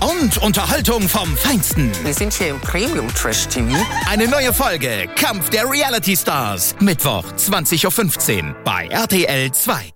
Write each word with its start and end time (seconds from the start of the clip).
Und 0.00 0.38
Unterhaltung 0.38 1.08
vom 1.08 1.36
Feinsten. 1.36 1.90
Wir 2.04 2.14
sind 2.14 2.32
hier 2.32 2.48
im 2.48 2.60
Premium 2.60 3.08
Trash 3.14 3.46
TV. 3.48 3.76
Eine 4.10 4.28
neue 4.28 4.52
Folge 4.52 5.08
Kampf 5.16 5.50
der 5.50 5.70
Reality 5.70 6.16
Stars. 6.16 6.74
Mittwoch 6.80 7.24
20.15 7.36 8.48
Uhr 8.48 8.56
bei 8.64 8.86
RTL 8.86 9.50
2. 9.52 9.90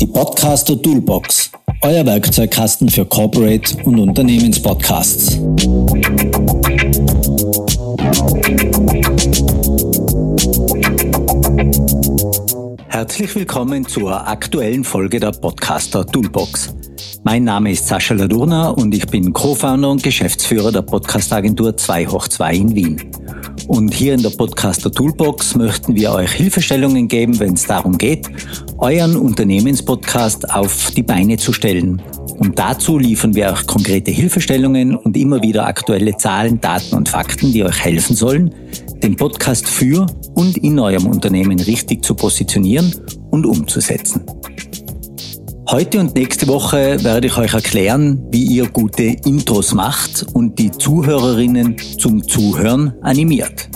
Die 0.00 0.06
Podcaster 0.06 0.80
Toolbox. 0.80 1.50
Euer 1.82 2.06
Werkzeugkasten 2.06 2.88
für 2.88 3.04
Corporate 3.04 3.76
und 3.84 3.98
Unternehmenspodcasts. 3.98 5.38
Herzlich 13.02 13.34
willkommen 13.34 13.84
zur 13.84 14.28
aktuellen 14.28 14.84
Folge 14.84 15.18
der 15.18 15.32
Podcaster 15.32 16.06
Toolbox. 16.06 16.72
Mein 17.24 17.42
Name 17.42 17.72
ist 17.72 17.88
Sascha 17.88 18.14
Ladurna 18.14 18.68
und 18.68 18.94
ich 18.94 19.04
bin 19.08 19.32
Co-Founder 19.32 19.90
und 19.90 20.04
Geschäftsführer 20.04 20.70
der 20.70 20.82
Podcastagentur 20.82 21.76
2 21.76 22.06
hoch 22.06 22.28
2 22.28 22.54
in 22.54 22.74
Wien. 22.76 23.10
Und 23.66 23.92
hier 23.92 24.14
in 24.14 24.22
der 24.22 24.30
Podcaster 24.30 24.92
Toolbox 24.92 25.56
möchten 25.56 25.96
wir 25.96 26.12
euch 26.12 26.30
Hilfestellungen 26.30 27.08
geben, 27.08 27.40
wenn 27.40 27.54
es 27.54 27.66
darum 27.66 27.98
geht, 27.98 28.30
euren 28.78 29.16
Unternehmenspodcast 29.16 30.54
auf 30.54 30.92
die 30.92 31.02
Beine 31.02 31.38
zu 31.38 31.52
stellen. 31.52 32.00
Und 32.38 32.56
dazu 32.56 32.98
liefern 32.98 33.34
wir 33.34 33.50
euch 33.50 33.66
konkrete 33.66 34.12
Hilfestellungen 34.12 34.94
und 34.94 35.16
immer 35.16 35.42
wieder 35.42 35.66
aktuelle 35.66 36.16
Zahlen, 36.16 36.60
Daten 36.60 36.94
und 36.94 37.08
Fakten, 37.08 37.52
die 37.52 37.64
euch 37.64 37.84
helfen 37.84 38.14
sollen, 38.14 38.54
den 39.02 39.16
Podcast 39.16 39.68
für 39.68 40.06
und 40.34 40.56
in 40.58 40.78
eurem 40.78 41.06
Unternehmen 41.06 41.58
richtig 41.60 42.04
zu 42.04 42.14
positionieren 42.14 42.94
und 43.30 43.46
umzusetzen. 43.46 44.24
Heute 45.68 46.00
und 46.00 46.14
nächste 46.14 46.46
Woche 46.48 47.02
werde 47.02 47.26
ich 47.26 47.36
euch 47.36 47.54
erklären, 47.54 48.22
wie 48.30 48.44
ihr 48.44 48.68
gute 48.68 49.02
Intros 49.02 49.74
macht 49.74 50.26
und 50.34 50.58
die 50.58 50.70
Zuhörerinnen 50.70 51.76
zum 51.98 52.26
Zuhören 52.26 52.92
animiert. 53.02 53.68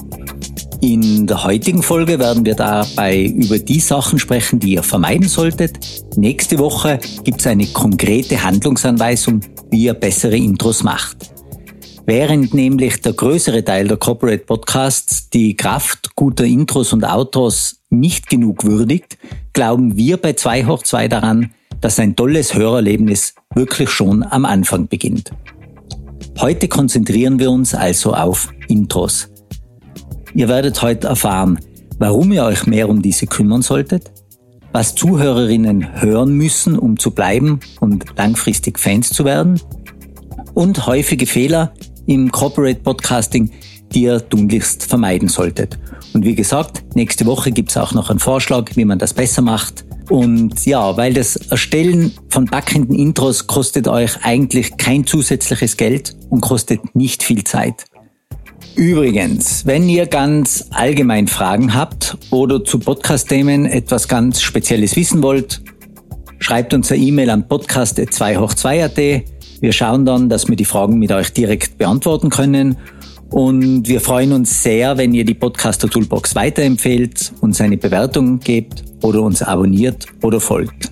In 0.83 1.27
der 1.27 1.43
heutigen 1.43 1.83
Folge 1.83 2.19
werden 2.19 2.45
wir 2.45 2.55
dabei 2.55 3.25
über 3.25 3.59
die 3.59 3.81
Sachen 3.81 4.19
sprechen, 4.19 4.61
die 4.61 4.75
ihr 4.75 4.83
vermeiden 4.83 5.27
solltet. 5.27 5.79
Nächste 6.17 6.59
Woche 6.59 7.01
gibt 7.25 7.41
es 7.41 7.47
eine 7.47 7.67
konkrete 7.67 8.45
Handlungsanweisung, 8.45 9.41
wie 9.71 9.85
ihr 9.85 9.95
bessere 9.95 10.37
Intros 10.37 10.83
macht. 10.83 11.36
Während 12.09 12.55
nämlich 12.55 13.01
der 13.01 13.15
größere 13.15 13.65
Teil 13.65 13.89
der 13.89 13.97
Corporate 13.97 14.45
Podcasts 14.45 15.29
die 15.29 15.57
Kraft 15.57 16.15
guter 16.15 16.45
Intros 16.45 16.93
und 16.93 17.03
Outros 17.03 17.81
nicht 17.91 18.29
genug 18.29 18.63
würdigt, 18.63 19.19
glauben 19.53 19.97
wir 19.97 20.17
bei 20.17 20.35
2 20.35 20.67
hoch 20.67 20.85
2 20.85 21.09
daran, 21.09 21.53
dass 21.81 21.99
ein 21.99 22.15
tolles 22.15 22.55
Hörerlebnis 22.55 23.35
wirklich 23.57 23.91
schon 23.91 24.23
am 24.23 24.45
Anfang 24.45 24.87
beginnt. 24.87 25.33
Heute 26.39 26.69
konzentrieren 26.69 27.41
wir 27.41 27.51
uns 27.51 27.75
also 27.75 28.15
auf 28.15 28.51
Intros. 28.69 29.29
Ihr 30.33 30.47
werdet 30.47 30.81
heute 30.83 31.09
erfahren, 31.09 31.59
warum 31.99 32.31
ihr 32.31 32.45
euch 32.45 32.69
mehr 32.69 32.89
um 32.89 33.03
diese 33.03 33.27
kümmern 33.27 33.63
solltet, 33.63 34.13
was 34.71 34.95
Zuhörerinnen 34.95 36.01
hören 36.01 36.35
müssen, 36.35 36.79
um 36.79 37.01
zu 37.01 37.11
bleiben 37.11 37.59
und 37.81 38.05
langfristig 38.17 38.79
Fans 38.79 39.09
zu 39.11 39.25
werden 39.25 39.61
und 40.55 40.87
häufige 40.87 41.27
Fehler 41.27 41.75
im 42.07 42.31
Corporate 42.31 42.81
Podcasting, 42.81 43.51
die 43.93 44.03
ihr 44.03 44.29
tunlichst 44.29 44.85
vermeiden 44.85 45.29
solltet. 45.29 45.79
Und 46.13 46.25
wie 46.25 46.35
gesagt, 46.35 46.85
nächste 46.95 47.27
Woche 47.27 47.53
gibt's 47.53 47.77
auch 47.77 47.93
noch 47.93 48.11
einen 48.11 48.19
Vorschlag, 48.19 48.71
wie 48.75 48.85
man 48.85 48.99
das 48.99 49.15
besser 49.15 49.43
macht. 49.43 49.85
Und 50.09 50.65
ja, 50.67 50.97
weil 50.97 51.15
das 51.15 51.37
Erstellen 51.37 52.13
von 52.29 52.47
backenden 52.47 52.97
Intros 52.97 53.47
kostet 53.47 53.89
euch 53.89 54.25
eigentlich 54.25 54.77
kein 54.77 55.07
zusätzliches 55.07 55.77
Geld 55.77 56.17
und 56.31 56.41
kostet 56.41 56.95
nicht 56.95 57.23
viel 57.23 57.45
Zeit. 57.45 57.85
Übrigens, 58.77 59.65
wenn 59.67 59.89
ihr 59.89 60.07
ganz 60.07 60.67
allgemein 60.71 61.29
Fragen 61.29 61.75
habt 61.75 62.17
oder 62.31 62.63
zu 62.63 62.79
Podcast-Themen 62.79 63.67
etwas 63.67 64.07
ganz 64.07 64.43
Spezielles 64.43 64.97
wissen 64.97 65.23
wollt, 65.23 65.63
schreibt 66.39 66.75
uns 66.75 66.93
eine 66.93 67.03
E-Mail 67.03 67.31
an 67.31 67.45
podcast2 67.45 68.39
hoch 68.39 68.53
2.at. 68.53 69.25
Wir 69.61 69.73
schauen 69.73 70.05
dann, 70.05 70.29
dass 70.29 70.49
wir 70.49 70.57
die 70.57 70.65
Fragen 70.65 70.99
mit 70.99 71.11
euch 71.13 71.33
direkt 71.33 71.79
beantworten 71.79 72.31
können. 72.31 72.77
Und 73.31 73.89
wir 73.89 74.01
freuen 74.01 74.33
uns 74.33 74.63
sehr, 74.63 74.99
wenn 74.99 75.15
ihr 75.15 75.25
die 75.25 75.35
Podcaster 75.35 75.89
Toolbox 75.89 76.35
weiterempfehlt, 76.35 77.33
uns 77.41 77.61
eine 77.61 77.77
Bewertung 77.77 78.39
gebt 78.39 78.85
oder 79.03 79.23
uns 79.23 79.43
abonniert 79.43 80.07
oder 80.23 80.41
folgt. 80.41 80.91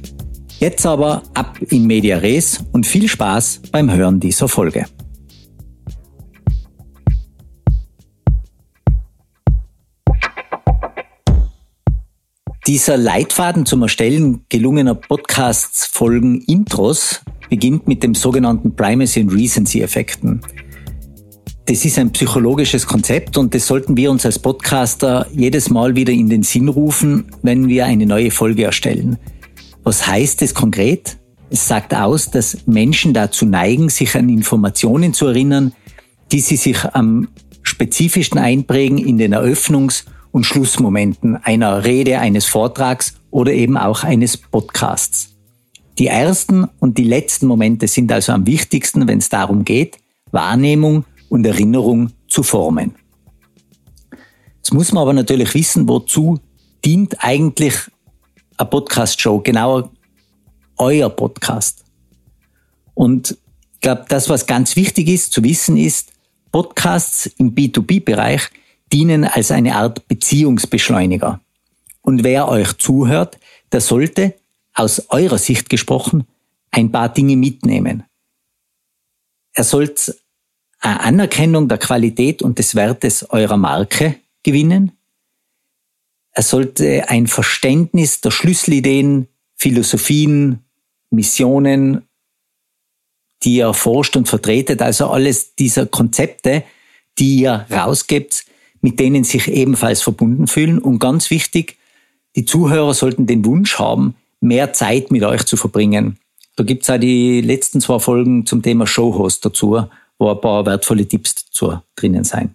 Jetzt 0.59 0.87
aber 0.87 1.23
ab 1.35 1.59
in 1.69 1.87
Media 1.87 2.19
Res 2.19 2.65
und 2.73 2.87
viel 2.87 3.09
Spaß 3.09 3.63
beim 3.71 3.93
Hören 3.93 4.19
dieser 4.19 4.49
Folge. 4.49 4.87
Dieser 12.67 12.97
Leitfaden 12.97 13.67
zum 13.67 13.83
Erstellen 13.83 14.47
gelungener 14.49 14.95
Podcasts 14.95 15.85
Folgen 15.85 16.41
Intros 16.41 17.21
beginnt 17.55 17.87
mit 17.87 18.03
dem 18.03 18.17
sogenannten 18.17 18.75
Primacy 18.75 19.21
and 19.21 19.33
Recency 19.33 19.81
Effekten. 19.81 20.41
Das 21.67 21.85
ist 21.85 22.01
ein 22.01 22.11
psychologisches 22.11 22.85
Konzept 22.85 23.39
und 23.39 23.55
das 23.55 23.69
sollten 23.69 23.97
wir 23.97 24.11
uns 24.11 24.27
als 24.27 24.41
Podcaster 24.41 25.29
jedes 25.33 25.71
Mal 25.71 25.95
wieder 25.95 26.13
in 26.13 26.29
den 26.29 26.43
Sinn 26.43 26.67
rufen, 26.67 27.27
wenn 27.43 27.69
wir 27.69 27.87
eine 27.87 28.07
neue 28.07 28.33
Folge 28.33 28.65
erstellen. 28.65 29.19
Was 29.85 30.05
heißt 30.05 30.43
es 30.43 30.53
konkret? 30.53 31.17
Es 31.49 31.69
sagt 31.69 31.95
aus, 31.95 32.29
dass 32.29 32.67
Menschen 32.67 33.15
dazu 33.15 33.47
neigen, 33.47 33.89
sich 33.89 34.17
an 34.17 34.29
Informationen 34.29 35.15
zu 35.15 35.27
erinnern, 35.29 35.73
die 36.33 36.41
sie 36.41 36.57
sich 36.57 36.85
am 36.93 37.29
spezifischsten 37.63 38.41
einprägen 38.41 38.99
in 38.99 39.17
den 39.17 39.33
Eröffnungs- 39.33 40.07
und 40.33 40.45
Schlussmomenten 40.45 41.37
einer 41.37 41.85
Rede, 41.85 42.19
eines 42.19 42.47
Vortrags 42.47 43.15
oder 43.31 43.53
eben 43.53 43.77
auch 43.77 44.03
eines 44.03 44.37
Podcasts. 44.37 45.34
Die 45.99 46.09
ersten 46.09 46.65
und 46.81 46.99
die 46.99 47.05
letzten 47.05 47.47
Momente 47.47 47.87
sind 47.87 48.11
also 48.11 48.33
am 48.33 48.47
wichtigsten, 48.47 49.07
wenn 49.07 49.19
es 49.19 49.29
darum 49.29 49.65
geht, 49.65 49.99
Wahrnehmung 50.33 51.05
und 51.29 51.47
Erinnerung 51.47 52.11
zu 52.29 52.43
formen. 52.43 52.97
Jetzt 54.57 54.73
muss 54.73 54.93
man 54.93 55.03
aber 55.03 55.13
natürlich 55.13 55.55
wissen, 55.55 55.89
wozu 55.89 56.41
dient 56.85 57.23
eigentlich 57.23 57.75
eine 58.57 58.69
Podcast-Show, 58.69 59.41
genauer 59.41 59.91
euer 60.77 61.11
Podcast. 61.11 61.85
Und 62.95 63.37
ich 63.75 63.81
glaube, 63.81 64.07
das, 64.09 64.29
was 64.29 64.47
ganz 64.47 64.77
wichtig 64.77 65.09
ist 65.09 65.33
zu 65.33 65.45
wissen, 65.45 65.77
ist, 65.77 66.13
Podcasts 66.51 67.27
im 67.27 67.55
B2B-Bereich 67.55 68.43
dienen 68.93 69.25
als 69.25 69.51
eine 69.51 69.75
Art 69.77 70.07
Beziehungsbeschleuniger. 70.09 71.41
Und 72.01 72.23
wer 72.23 72.49
euch 72.49 72.73
zuhört, 72.79 73.39
der 73.73 73.81
sollte, 73.81 74.35
aus 74.75 75.09
eurer 75.09 75.39
Sicht 75.39 75.71
gesprochen, 75.71 76.27
ein 76.71 76.91
paar 76.91 77.09
Dinge 77.09 77.37
mitnehmen. 77.37 78.05
Er 79.53 79.65
sollte 79.65 80.17
eine 80.81 81.01
Anerkennung 81.01 81.69
der 81.69 81.79
Qualität 81.79 82.43
und 82.43 82.59
des 82.59 82.75
Wertes 82.75 83.31
eurer 83.31 83.57
Marke 83.57 84.17
gewinnen. 84.43 84.93
Er 86.33 86.43
sollte 86.43 87.09
ein 87.09 87.29
Verständnis 87.29 88.21
der 88.21 88.33
Schlüsselideen, 88.33 89.29
Philosophien, 89.55 90.65
Missionen, 91.11 92.03
die 93.45 93.57
ihr 93.57 93.73
forscht 93.73 94.17
und 94.17 94.29
vertretet, 94.29 94.83
also 94.83 95.09
alles 95.09 95.55
dieser 95.55 95.87
Konzepte, 95.87 96.65
die 97.19 97.41
ihr 97.43 97.67
rausgebt, 97.71 98.45
mit 98.81 98.99
denen 98.99 99.25
sich 99.25 99.49
ebenfalls 99.49 100.03
verbunden 100.03 100.47
fühlen. 100.49 100.79
Und 100.79 100.99
ganz 100.99 101.31
wichtig, 101.31 101.79
die 102.37 102.45
Zuhörer 102.45 102.95
sollten 102.95 103.27
den 103.27 103.45
Wunsch 103.45 103.79
haben, 103.79 104.17
mehr 104.45 104.73
Zeit 104.73 105.11
mit 105.11 105.25
euch 105.25 105.45
zu 105.45 105.57
verbringen. 105.57 106.19
Da 106.57 106.63
gibt's 106.63 106.89
auch 106.89 106.99
die 106.99 107.41
letzten 107.41 107.81
zwei 107.81 107.99
Folgen 107.99 108.47
zum 108.47 108.63
Thema 108.63 108.87
Showhost 108.87 109.45
dazu, 109.45 109.87
wo 110.19 110.31
ein 110.31 110.41
paar 110.41 110.65
wertvolle 110.67 111.07
Tipps 111.07 111.47
dazu 111.47 111.81
drinnen 111.97 112.25
sein. 112.25 112.55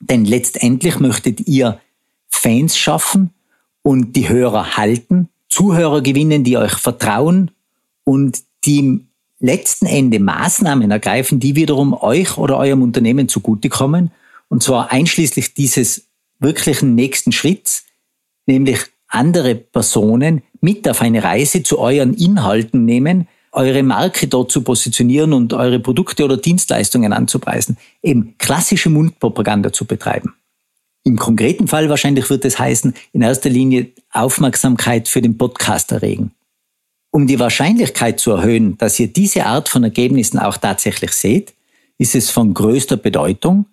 Denn 0.00 0.24
letztendlich 0.24 0.98
möchtet 0.98 1.46
ihr 1.48 1.80
Fans 2.28 2.76
schaffen 2.76 3.30
und 3.82 4.16
die 4.16 4.28
Hörer 4.28 4.76
halten, 4.76 5.28
Zuhörer 5.48 6.02
gewinnen, 6.02 6.44
die 6.44 6.58
euch 6.58 6.74
vertrauen 6.74 7.52
und 8.02 8.40
die 8.64 8.80
im 8.80 9.08
letzten 9.40 9.86
Ende 9.86 10.18
Maßnahmen 10.18 10.90
ergreifen, 10.90 11.38
die 11.38 11.54
wiederum 11.54 11.94
euch 11.94 12.36
oder 12.36 12.58
eurem 12.58 12.82
Unternehmen 12.82 13.28
zugutekommen. 13.28 14.10
Und 14.48 14.62
zwar 14.62 14.90
einschließlich 14.90 15.54
dieses 15.54 16.06
wirklichen 16.40 16.94
nächsten 16.94 17.30
Schritts, 17.30 17.84
nämlich 18.46 18.80
andere 19.14 19.54
Personen 19.54 20.42
mit 20.60 20.88
auf 20.88 21.00
eine 21.00 21.22
Reise 21.22 21.62
zu 21.62 21.78
euren 21.78 22.14
Inhalten 22.14 22.84
nehmen, 22.84 23.28
eure 23.52 23.82
Marke 23.82 24.26
dort 24.26 24.50
zu 24.50 24.62
positionieren 24.62 25.32
und 25.32 25.52
eure 25.52 25.78
Produkte 25.78 26.24
oder 26.24 26.36
Dienstleistungen 26.36 27.12
anzupreisen, 27.12 27.76
eben 28.02 28.34
klassische 28.38 28.90
Mundpropaganda 28.90 29.72
zu 29.72 29.84
betreiben. 29.84 30.34
Im 31.04 31.16
konkreten 31.16 31.68
Fall 31.68 31.88
wahrscheinlich 31.88 32.28
wird 32.30 32.44
es 32.44 32.58
heißen, 32.58 32.94
in 33.12 33.22
erster 33.22 33.50
Linie 33.50 33.92
Aufmerksamkeit 34.10 35.06
für 35.06 35.20
den 35.20 35.38
Podcast 35.38 35.92
erregen. 35.92 36.32
Um 37.10 37.26
die 37.26 37.38
Wahrscheinlichkeit 37.38 38.18
zu 38.18 38.32
erhöhen, 38.32 38.76
dass 38.78 38.98
ihr 38.98 39.08
diese 39.08 39.46
Art 39.46 39.68
von 39.68 39.84
Ergebnissen 39.84 40.38
auch 40.38 40.56
tatsächlich 40.56 41.12
seht, 41.12 41.54
ist 41.98 42.16
es 42.16 42.30
von 42.30 42.54
größter 42.54 42.96
Bedeutung, 42.96 43.66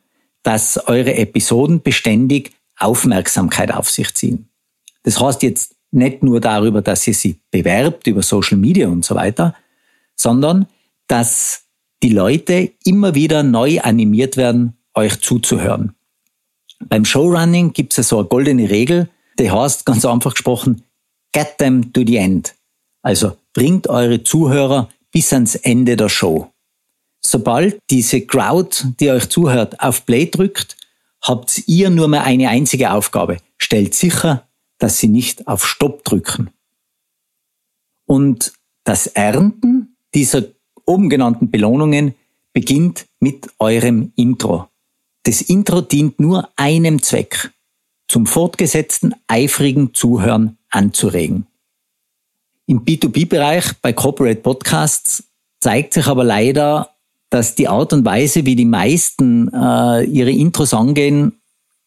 dass 0.44 0.78
eure 0.88 1.16
Episoden 1.16 1.82
beständig 1.82 2.52
Aufmerksamkeit 2.78 3.74
auf 3.74 3.90
sich 3.90 4.14
ziehen. 4.14 4.51
Das 5.04 5.20
heißt 5.20 5.44
jetzt 5.44 5.76
nicht 5.92 6.24
nur 6.24 6.40
darüber, 6.40 6.82
dass 6.82 7.08
ihr 7.08 7.14
sie 7.14 7.40
bewerbt 7.52 8.08
über 8.08 8.24
Social 8.24 8.58
Media 8.58 8.88
und 8.88 9.04
so 9.04 9.16
weiter, 9.16 9.56
sondern 10.16 10.68
dass 11.08 11.64
die 12.04 12.10
Leute 12.10 12.72
immer 12.86 13.14
wieder 13.16 13.44
neu 13.44 13.80
animiert 13.82 14.38
werden, 14.38 14.78
euch 14.94 15.20
zuzuhören. 15.22 15.96
Beim 16.80 17.06
Showrunning 17.06 17.74
gibt 17.74 17.98
es 17.98 18.08
so 18.08 18.20
eine 18.20 18.28
goldene 18.28 18.70
Regel, 18.70 19.10
die 19.38 19.52
heißt 19.52 19.86
ganz 19.86 20.06
einfach 20.06 20.32
gesprochen, 20.32 20.84
get 21.32 21.58
them 21.58 21.94
to 21.94 22.04
the 22.06 22.18
end. 22.18 22.56
Also 23.02 23.38
bringt 23.54 23.88
eure 23.88 24.24
Zuhörer 24.24 24.90
bis 25.12 25.34
ans 25.34 25.56
Ende 25.56 25.96
der 25.96 26.10
Show. 26.10 26.52
Sobald 27.24 27.80
diese 27.90 28.22
Crowd, 28.22 28.84
die 29.00 29.12
euch 29.12 29.30
zuhört, 29.30 29.80
auf 29.80 30.06
Play 30.06 30.26
drückt, 30.26 30.76
habt 31.22 31.68
ihr 31.68 31.90
nur 31.90 32.08
mehr 32.08 32.24
eine 32.24 32.50
einzige 32.50 32.92
Aufgabe. 32.92 33.38
Stellt 33.58 33.94
sicher, 33.94 34.48
dass 34.82 34.98
sie 34.98 35.10
nicht 35.10 35.48
auf 35.48 35.66
Stopp 35.66 36.04
drücken. 36.04 36.50
Und 38.08 38.54
das 38.84 39.06
Ernten 39.06 39.96
dieser 40.16 40.44
oben 40.86 41.10
genannten 41.10 41.52
Belohnungen 41.52 42.16
beginnt 42.52 43.06
mit 43.20 43.48
eurem 43.60 44.12
Intro. 44.16 44.68
Das 45.24 45.42
Intro 45.42 45.82
dient 45.82 46.20
nur 46.20 46.50
einem 46.56 47.02
Zweck, 47.02 47.52
zum 48.08 48.26
fortgesetzten 48.26 49.14
eifrigen 49.28 49.94
Zuhören 49.94 50.58
anzuregen. 50.70 51.46
Im 52.66 52.84
B2B-Bereich 52.84 53.74
bei 53.82 53.94
Corporate 53.94 54.42
Podcasts 54.42 55.24
zeigt 55.60 55.94
sich 55.94 56.08
aber 56.08 56.24
leider, 56.24 56.96
dass 57.30 57.54
die 57.54 57.68
Art 57.68 57.94
und 57.94 58.04
Weise, 58.04 58.46
wie 58.46 58.56
die 58.56 58.66
meisten 58.66 59.48
äh, 59.54 60.04
ihre 60.06 60.32
Intros 60.32 60.74
angehen, 60.74 61.41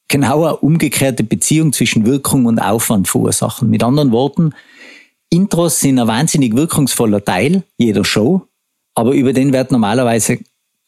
genau 0.09 0.45
eine 0.45 0.57
umgekehrte 0.57 1.25
Beziehung 1.25 1.73
zwischen 1.73 2.07
Wirkung 2.07 2.47
und 2.47 2.59
Aufwand 2.59 3.09
verursachen. 3.09 3.71
Mit 3.71 3.83
anderen 3.83 4.13
Worten, 4.13 4.53
Intros 5.31 5.81
sind 5.81 5.99
ein 5.99 6.07
wahnsinnig 6.07 6.55
wirkungsvoller 6.55 7.25
Teil 7.25 7.65
jeder 7.77 8.05
Show, 8.05 8.47
aber 8.95 9.13
über 9.13 9.33
den 9.33 9.53
wird 9.53 9.73
normalerweise 9.73 10.39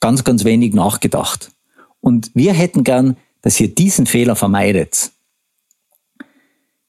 ganz, 0.00 0.22
ganz 0.22 0.44
wenig 0.44 0.74
nachgedacht. 0.74 1.50
Und 2.00 2.30
wir 2.34 2.52
hätten 2.52 2.84
gern, 2.84 3.16
dass 3.42 3.58
ihr 3.58 3.74
diesen 3.74 4.06
Fehler 4.06 4.36
vermeidet. 4.36 5.10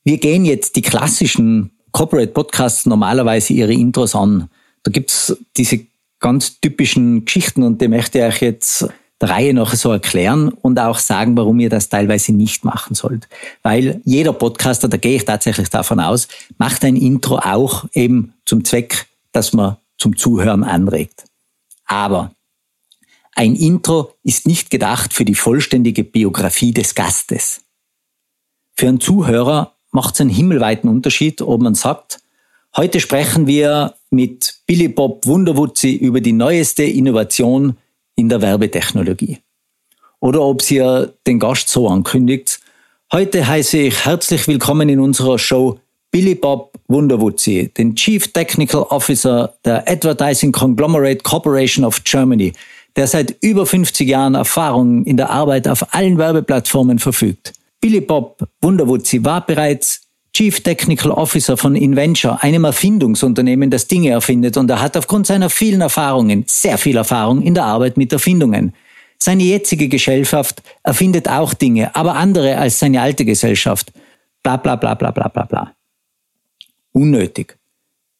Wir 0.03 0.17
gehen 0.19 0.45
jetzt 0.45 0.75
die 0.75 0.81
klassischen 0.81 1.71
Corporate 1.91 2.31
Podcasts 2.31 2.85
normalerweise 2.85 3.53
ihre 3.53 3.73
Intros 3.73 4.15
an. 4.15 4.49
Da 4.83 4.91
gibt's 4.91 5.35
diese 5.57 5.85
ganz 6.19 6.59
typischen 6.59 7.25
Geschichten 7.25 7.63
und 7.63 7.81
die 7.81 7.87
möchte 7.87 8.19
ich 8.19 8.25
euch 8.25 8.41
jetzt 8.41 8.87
der 9.19 9.29
Reihe 9.29 9.53
nach 9.53 9.73
so 9.73 9.91
erklären 9.91 10.49
und 10.49 10.79
auch 10.79 10.99
sagen, 10.99 11.35
warum 11.37 11.59
ihr 11.59 11.69
das 11.69 11.89
teilweise 11.89 12.33
nicht 12.33 12.63
machen 12.63 12.93
sollt. 12.93 13.27
Weil 13.63 14.01
jeder 14.05 14.33
Podcaster, 14.33 14.87
da 14.87 14.97
gehe 14.97 15.15
ich 15.15 15.25
tatsächlich 15.25 15.69
davon 15.69 15.99
aus, 15.99 16.27
macht 16.57 16.83
ein 16.83 16.95
Intro 16.95 17.37
auch 17.37 17.85
eben 17.93 18.33
zum 18.45 18.63
Zweck, 18.63 19.07
dass 19.31 19.53
man 19.53 19.77
zum 19.97 20.17
Zuhören 20.17 20.63
anregt. 20.63 21.25
Aber 21.85 22.31
ein 23.33 23.55
Intro 23.55 24.13
ist 24.23 24.47
nicht 24.47 24.69
gedacht 24.69 25.13
für 25.13 25.25
die 25.25 25.35
vollständige 25.35 26.03
Biografie 26.03 26.71
des 26.71 26.93
Gastes. 26.93 27.61
Für 28.75 28.87
einen 28.87 28.99
Zuhörer 28.99 29.73
macht 29.91 30.15
es 30.15 30.21
einen 30.21 30.29
himmelweiten 30.29 30.89
Unterschied, 30.89 31.41
ob 31.41 31.61
man 31.61 31.73
sagt, 31.73 32.19
heute 32.75 32.99
sprechen 32.99 33.47
wir 33.47 33.95
mit 34.11 34.59
Billy 34.67 34.87
Bob 34.87 35.25
Wunderwutzi 35.25 35.93
über 35.93 36.21
die 36.21 36.33
neueste 36.33 36.83
Innovation 36.83 37.77
in 38.17 38.27
der 38.27 38.41
Werbetechnologie. 38.41 39.37
Oder 40.19 40.41
ob 40.41 40.61
sie 40.61 41.07
den 41.25 41.39
Gast 41.39 41.69
so 41.69 41.87
ankündigt, 41.87 42.59
heute 43.13 43.47
heiße 43.47 43.77
ich 43.77 44.05
herzlich 44.05 44.47
willkommen 44.47 44.89
in 44.89 44.99
unserer 44.99 45.39
Show 45.39 45.79
Billy 46.11 46.35
Bob 46.35 46.73
Wunderwutzi, 46.87 47.71
den 47.77 47.95
Chief 47.95 48.33
Technical 48.33 48.81
Officer 48.83 49.53
der 49.63 49.87
Advertising 49.87 50.51
Conglomerate 50.51 51.19
Corporation 51.23 51.85
of 51.85 52.03
Germany, 52.03 52.53
der 52.95 53.05
seit 53.07 53.35
über 53.41 53.65
50 53.65 54.07
Jahren 54.07 54.33
Erfahrung 54.33 55.05
in 55.05 55.17
der 55.17 55.29
Arbeit 55.29 55.67
auf 55.67 55.93
allen 55.93 56.17
Werbeplattformen 56.17 56.97
verfügt. 56.97 57.53
Billy 57.79 58.01
Bob 58.01 58.47
Wunderwutzi 58.61 59.23
war 59.23 59.45
bereits 59.45 60.06
Chief 60.37 60.59
Technical 60.61 61.09
Officer 61.09 61.57
von 61.57 61.75
Inventure, 61.75 62.43
einem 62.43 62.63
Erfindungsunternehmen, 62.63 63.71
das 63.71 63.87
Dinge 63.87 64.11
erfindet, 64.11 64.55
und 64.55 64.69
er 64.69 64.79
hat 64.79 64.95
aufgrund 64.95 65.25
seiner 65.25 65.49
vielen 65.49 65.81
Erfahrungen 65.81 66.43
sehr 66.45 66.77
viel 66.77 66.95
Erfahrung 66.95 67.41
in 67.41 67.55
der 67.55 67.65
Arbeit 67.65 67.97
mit 67.97 68.13
Erfindungen. 68.13 68.75
Seine 69.17 69.41
jetzige 69.41 69.87
Gesellschaft 69.87 70.61
erfindet 70.83 71.27
auch 71.27 71.55
Dinge, 71.55 71.95
aber 71.95 72.13
andere 72.13 72.55
als 72.55 72.77
seine 72.77 73.01
alte 73.01 73.25
Gesellschaft. 73.25 73.91
Bla 74.43 74.57
bla 74.57 74.75
bla 74.75 74.93
bla 74.93 75.09
bla 75.09 75.27
bla 75.27 75.43
bla. 75.45 75.73
Unnötig. 76.91 77.57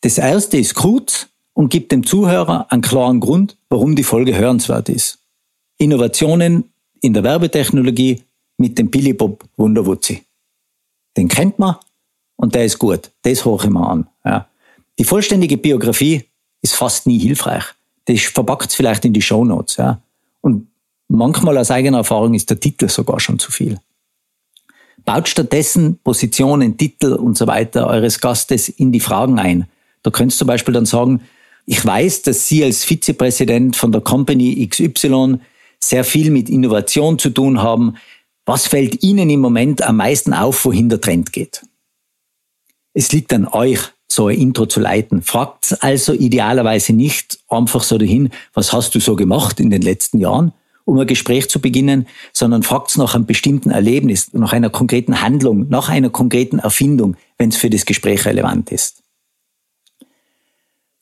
Das 0.01 0.17
erste 0.17 0.57
ist 0.57 0.73
kurz, 0.73 1.27
und 1.53 1.69
gibt 1.69 1.91
dem 1.91 2.03
Zuhörer 2.03 2.65
einen 2.71 2.81
klaren 2.81 3.19
Grund, 3.19 3.57
warum 3.69 3.95
die 3.95 4.01
Folge 4.01 4.35
hörenswert 4.35 4.89
ist. 4.89 5.19
Innovationen 5.77 6.71
in 6.99 7.13
der 7.13 7.23
Werbetechnologie 7.23 8.23
mit 8.57 8.79
dem 8.79 8.89
Billy 8.89 9.13
Bob 9.13 9.43
Wunderwutzi. 9.55 10.23
Den 11.15 11.27
kennt 11.27 11.59
man 11.59 11.75
und 12.37 12.55
der 12.55 12.65
ist 12.65 12.79
gut. 12.79 13.11
Das 13.23 13.43
hoch 13.43 13.65
immer 13.65 13.89
an. 13.89 14.07
Ja. 14.23 14.47
Die 14.97 15.03
vollständige 15.03 15.57
Biografie 15.57 16.23
ist 16.61 16.75
fast 16.75 17.05
nie 17.05 17.19
hilfreich. 17.19 17.65
Das 18.05 18.21
verpackt 18.21 18.71
vielleicht 18.71 19.03
in 19.03 19.13
die 19.13 19.21
Show 19.21 19.43
Notes. 19.43 19.75
Ja. 19.75 19.99
Und 20.41 20.67
manchmal 21.09 21.57
aus 21.57 21.71
eigener 21.71 21.99
Erfahrung 21.99 22.33
ist 22.33 22.49
der 22.49 22.59
Titel 22.59 22.87
sogar 22.87 23.19
schon 23.19 23.37
zu 23.39 23.51
viel. 23.51 23.79
Baut 25.03 25.27
stattdessen 25.27 25.99
Positionen, 26.03 26.77
Titel 26.77 27.13
und 27.13 27.37
so 27.37 27.47
weiter 27.47 27.87
eures 27.87 28.19
Gastes 28.19 28.69
in 28.69 28.91
die 28.91 28.99
Fragen 28.99 29.39
ein. 29.39 29.67
Da 30.03 30.11
könntest 30.11 30.39
du 30.39 30.45
zum 30.45 30.47
Beispiel 30.47 30.73
dann 30.73 30.85
sagen, 30.85 31.21
ich 31.65 31.85
weiß, 31.85 32.21
dass 32.21 32.47
Sie 32.47 32.63
als 32.63 32.83
Vizepräsident 32.83 33.75
von 33.75 33.91
der 33.91 34.01
Company 34.01 34.65
XY 34.67 35.39
sehr 35.79 36.03
viel 36.03 36.31
mit 36.31 36.49
Innovation 36.49 37.19
zu 37.19 37.29
tun 37.29 37.61
haben. 37.61 37.95
Was 38.45 38.67
fällt 38.67 39.03
Ihnen 39.03 39.29
im 39.29 39.41
Moment 39.41 39.81
am 39.81 39.97
meisten 39.97 40.33
auf, 40.33 40.63
wohin 40.65 40.89
der 40.89 41.01
Trend 41.01 41.33
geht? 41.33 41.61
Es 42.97 43.11
liegt 43.11 43.31
an 43.31 43.47
euch, 43.47 43.77
so 44.07 44.25
ein 44.25 44.39
Intro 44.39 44.65
zu 44.65 44.79
leiten. 44.79 45.21
Fragt 45.21 45.83
also 45.83 46.13
idealerweise 46.13 46.93
nicht 46.93 47.37
einfach 47.47 47.83
so 47.83 47.99
dahin, 47.99 48.31
was 48.55 48.73
hast 48.73 48.95
du 48.95 48.99
so 48.99 49.15
gemacht 49.15 49.59
in 49.59 49.69
den 49.69 49.83
letzten 49.83 50.17
Jahren, 50.17 50.51
um 50.83 50.97
ein 50.97 51.05
Gespräch 51.05 51.47
zu 51.47 51.61
beginnen, 51.61 52.07
sondern 52.33 52.63
fragt 52.63 52.97
nach 52.97 53.13
einem 53.13 53.27
bestimmten 53.27 53.69
Erlebnis, 53.69 54.33
nach 54.33 54.51
einer 54.51 54.71
konkreten 54.71 55.21
Handlung, 55.21 55.69
nach 55.69 55.89
einer 55.89 56.09
konkreten 56.09 56.57
Erfindung, 56.57 57.17
wenn 57.37 57.49
es 57.49 57.57
für 57.57 57.69
das 57.69 57.85
Gespräch 57.85 58.25
relevant 58.25 58.71
ist. 58.71 59.03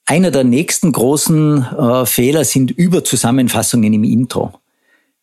Einer 0.05 0.31
der 0.31 0.43
nächsten 0.43 0.91
großen 0.91 1.63
äh, 1.63 2.05
Fehler 2.05 2.43
sind 2.43 2.71
Überzusammenfassungen 2.71 3.93
im 3.93 4.03
Intro. 4.03 4.59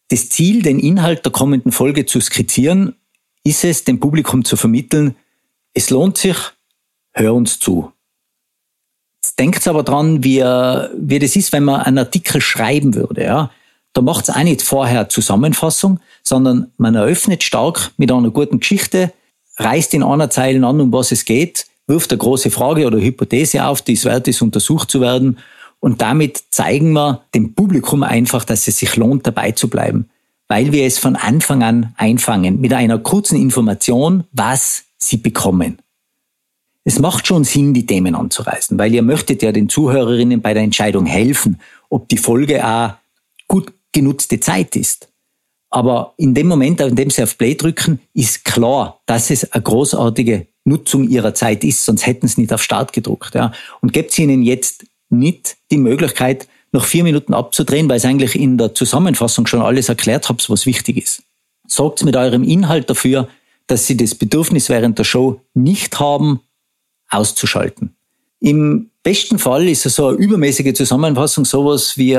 Das 0.09 0.31
Ziel, 0.31 0.62
den 0.62 0.79
Inhalt 0.79 1.26
der 1.26 1.33
kommenden 1.33 1.71
Folge 1.71 2.07
zu 2.07 2.19
skizzieren, 2.19 2.97
ist 3.45 3.62
es, 3.62 3.85
dem 3.85 4.00
Publikum 4.00 4.43
zu 4.43 4.57
vermitteln, 4.57 5.17
es 5.75 5.91
lohnt 5.91 6.19
sich, 6.19 6.37
hör 7.12 7.35
uns 7.35 7.59
zu. 7.59 7.92
Denkt 9.38 9.66
aber 9.69 9.83
dran, 9.83 10.25
wie, 10.25 10.40
wie 10.40 11.19
das 11.19 11.37
ist, 11.37 11.52
wenn 11.52 11.64
man 11.64 11.81
einen 11.83 11.99
Artikel 11.99 12.40
schreiben 12.40 12.95
würde. 12.95 13.25
Ja? 13.25 13.50
Da 13.92 14.00
macht 14.00 14.28
es 14.28 14.35
auch 14.35 14.42
nicht 14.42 14.62
vorher 14.62 15.09
Zusammenfassung, 15.09 16.00
sondern 16.23 16.73
man 16.76 16.95
eröffnet 16.95 17.42
stark 17.42 17.92
mit 17.97 18.11
einer 18.11 18.31
guten 18.31 18.61
Geschichte, 18.61 19.12
reißt 19.59 19.95
in 19.95 20.02
einer 20.02 20.31
Zeile 20.31 20.66
an, 20.66 20.81
um 20.81 20.92
was 20.92 21.12
es 21.12 21.25
geht, 21.25 21.66
wirft 21.87 22.11
eine 22.11 22.19
große 22.19 22.50
Frage 22.50 22.87
oder 22.87 22.99
Hypothese 22.99 23.64
auf, 23.64 23.83
die 23.83 23.92
es 23.92 24.04
wert 24.04 24.28
ist, 24.28 24.40
untersucht 24.40 24.90
zu 24.90 25.00
werden. 25.00 25.38
Und 25.78 26.00
damit 26.00 26.42
zeigen 26.50 26.92
wir 26.92 27.23
dem 27.35 27.54
Publikum 27.54 28.02
einfach, 28.02 28.45
dass 28.45 28.69
es 28.69 28.78
sich 28.78 28.97
lohnt, 28.97 29.26
dabei 29.26 29.52
zu 29.52 29.69
bleiben, 29.69 30.09
weil 30.49 30.73
wir 30.73 30.87
es 30.87 30.99
von 30.99 31.16
Anfang 31.16 31.62
an 31.62 31.95
einfangen 31.97 32.61
mit 32.61 32.73
einer 32.73 32.99
kurzen 32.99 33.37
Information, 33.37 34.25
was 34.33 34.85
sie 34.97 35.16
bekommen. 35.16 35.82
Es 36.85 36.99
macht 36.99 37.27
schon 37.27 37.45
Sinn, 37.45 37.75
die 37.75 37.87
Themen 37.87 38.15
anzureißen, 38.15 38.79
weil 38.79 38.93
ihr 38.93 39.03
möchtet 39.03 39.43
ja 39.43 39.53
den 39.53 39.69
Zuhörerinnen 39.69 40.41
bei 40.41 40.53
der 40.53 40.62
Entscheidung 40.62 41.07
helfen, 41.07 41.61
ob 41.89 42.09
die 42.09 42.17
Folge 42.17 42.67
auch 42.67 42.95
gut 43.47 43.73
genutzte 43.93 44.41
Zeit 44.41 44.75
ist. 44.75 45.09
Aber 45.71 46.15
in 46.17 46.35
dem 46.35 46.49
Moment, 46.49 46.81
in 46.81 46.97
dem 46.97 47.11
sie 47.11 47.23
auf 47.23 47.39
Play 47.39 47.55
drücken, 47.55 48.01
ist 48.12 48.45
klar, 48.45 49.01
dass 49.07 49.31
es 49.31 49.53
eine 49.53 49.62
großartige 49.62 50.47
Nutzung 50.65 51.09
ihrer 51.09 51.35
Zeit 51.35 51.65
ist, 51.65 51.85
sonst 51.85 52.07
hätten 52.07 52.29
sie 52.29 52.43
nicht 52.43 52.53
auf 52.53 52.62
Start 52.62 52.93
gedruckt. 52.93 53.35
Ja. 53.35 53.53
Und 53.81 53.93
gebt 53.93 54.17
ihnen 54.19 54.43
jetzt 54.43 54.85
nicht 55.09 55.57
die 55.71 55.79
Möglichkeit, 55.79 56.49
noch 56.73 56.85
vier 56.85 57.05
Minuten 57.05 57.35
abzudrehen, 57.35 57.89
weil 57.89 57.99
es 57.99 58.05
eigentlich 58.05 58.35
in 58.35 58.59
der 58.59 58.75
Zusammenfassung 58.75 59.47
schon 59.47 59.62
alles 59.62 59.89
erklärt 59.89 60.29
habt, 60.29 60.49
was 60.51 60.67
wichtig 60.67 60.97
ist. 60.97 61.23
Sorgt 61.67 62.05
mit 62.05 62.17
eurem 62.17 62.45
Inhalt 62.45 62.91
dafür, 62.91 63.29
dass 63.67 63.87
sie 63.87 63.97
das 63.97 64.15
Bedürfnis 64.15 64.69
während 64.69 64.99
der 64.99 65.05
Show 65.05 65.41
nicht 65.55 65.99
haben, 66.01 66.41
auszuschalten. 67.12 67.95
Im 68.40 68.90
besten 69.04 69.38
Fall 69.38 69.69
ist 69.69 69.83
so 69.83 70.09
eine 70.09 70.16
übermäßige 70.16 70.75
Zusammenfassung, 70.75 71.45
sowas 71.45 71.97
wie, 71.97 72.14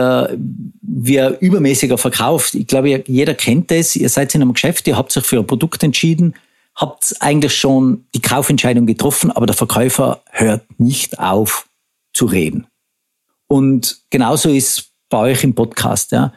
wie 0.81 1.19
ein 1.19 1.37
übermäßiger 1.39 1.97
Verkauf. 1.97 2.53
Ich 2.53 2.67
glaube, 2.67 3.03
jeder 3.05 3.33
kennt 3.33 3.71
das. 3.71 3.95
Ihr 3.95 4.07
seid 4.07 4.33
in 4.33 4.41
einem 4.41 4.53
Geschäft, 4.53 4.87
ihr 4.87 4.95
habt 4.95 5.11
sich 5.11 5.25
für 5.25 5.39
ein 5.39 5.47
Produkt 5.47 5.83
entschieden, 5.83 6.35
habt 6.75 7.13
eigentlich 7.19 7.55
schon 7.55 8.05
die 8.15 8.21
Kaufentscheidung 8.21 8.85
getroffen, 8.85 9.31
aber 9.31 9.45
der 9.45 9.55
Verkäufer 9.55 10.21
hört 10.31 10.63
nicht 10.79 11.19
auf 11.19 11.67
zu 12.13 12.25
reden. 12.25 12.67
Und 13.47 13.97
genauso 14.09 14.49
ist 14.49 14.91
bei 15.09 15.17
euch 15.17 15.43
im 15.43 15.53
Podcast, 15.53 16.11
ja. 16.11 16.33